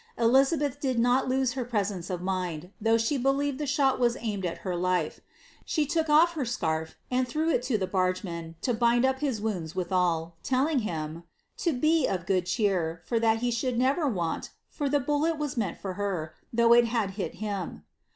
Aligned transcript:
Elizabeth 0.17 0.79
did 0.79 0.97
not 0.97 1.27
iresence 1.27 2.09
of 2.09 2.23
mind, 2.23 2.71
though 2.81 2.97
she 2.97 3.19
believed 3.19 3.59
the 3.59 3.67
shot 3.67 3.99
was 3.99 4.17
aimed 4.19 4.47
at 4.47 4.59
she 5.63 5.85
took 5.85 6.09
off 6.09 6.33
her 6.33 6.43
scarf, 6.43 6.95
and 7.11 7.27
threw 7.27 7.51
it 7.51 7.61
to 7.61 7.77
the 7.77 7.85
bargeman 7.85 8.55
to 8.63 8.73
bind 8.73 9.05
up 9.05 9.21
Is 9.21 9.39
withal, 9.39 10.33
telling 10.41 10.79
him 10.79 11.21
^^ 11.59 11.63
to 11.63 11.73
be 11.73 12.07
of 12.07 12.25
good 12.25 12.47
cheer, 12.47 13.03
for 13.05 13.19
that 13.19 13.41
he 13.45 13.51
should 13.51 13.79
It, 13.79 14.49
for 14.71 14.89
the 14.89 14.99
bullet 14.99 15.37
was 15.37 15.55
meant 15.55 15.77
for 15.77 15.93
her, 15.93 16.33
though 16.51 16.73
it 16.73 16.85
had 16.85 17.11
hit 17.11 17.35
him." 17.35 17.83